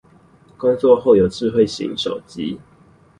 [0.57, 2.59] 工作後有智慧型手機